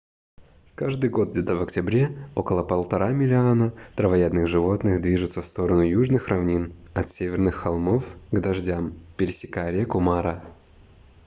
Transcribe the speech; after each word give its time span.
каждый 0.73 1.11
год 1.11 1.29
где-то 1.29 1.55
в 1.55 1.61
октябре 1.61 2.09
около 2.33 2.63
1,5 2.67 3.13
миллиона 3.13 3.71
травоядных 3.95 4.47
животных 4.47 4.99
движутся 4.99 5.43
в 5.43 5.45
сторону 5.45 5.83
южных 5.83 6.27
равнин 6.29 6.73
от 6.95 7.07
северных 7.07 7.53
холмов 7.53 8.15
к 8.31 8.39
дождям 8.39 8.95
пересекая 9.15 9.69
реку 9.69 9.99
мара 9.99 10.43